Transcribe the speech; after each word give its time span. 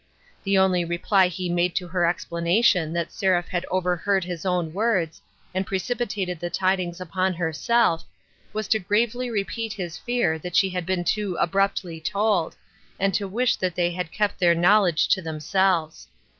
The 0.43 0.57
only 0.57 0.83
reply 0.83 1.27
he 1.27 1.47
made 1.47 1.75
to 1.75 1.87
her 1.89 2.11
explana 2.11 2.65
tion 2.65 2.91
that 2.93 3.11
Seraph 3.11 3.49
had 3.49 3.67
overheard 3.69 4.23
his 4.23 4.47
own 4.47 4.73
words, 4.73 5.21
and 5.53 5.63
precipitated 5.67 6.39
the 6.39 6.49
tidings 6.49 6.99
upon 6.99 7.35
herself, 7.35 8.03
was 8.51 8.67
to 8.69 8.79
gravely 8.79 9.29
repeat 9.29 9.73
his 9.73 9.99
fear 9.99 10.39
that 10.39 10.55
she 10.55 10.71
had 10.71 10.87
been 10.87 11.03
too 11.03 11.35
abruptly 11.39 12.01
told, 12.01 12.55
and 12.99 13.13
to 13.13 13.27
wish 13.27 13.57
that 13.57 13.75
they 13.75 13.91
had 13.91 14.11
kept 14.11 14.39
their 14.39 14.55
knowledge 14.55 15.07
to 15.09 15.21
themselves. 15.21 16.07